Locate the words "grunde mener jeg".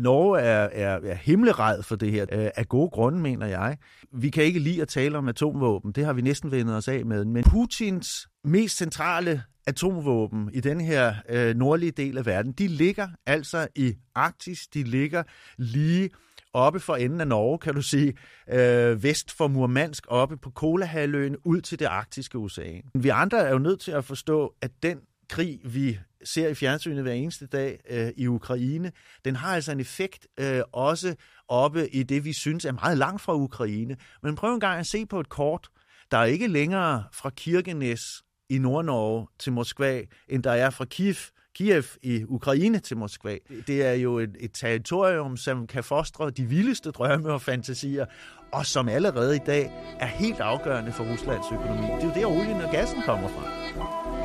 2.90-3.76